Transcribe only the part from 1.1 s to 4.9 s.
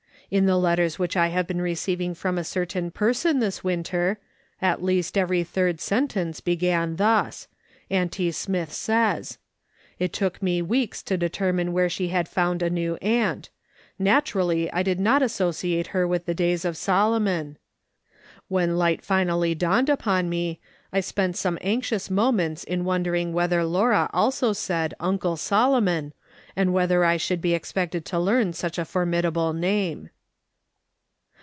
I have been receiving from a certain person this winter, at